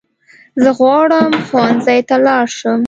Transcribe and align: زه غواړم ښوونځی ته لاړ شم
زه 0.63 0.69
غواړم 0.79 1.31
ښوونځی 1.47 1.99
ته 2.09 2.15
لاړ 2.25 2.45
شم 2.57 2.79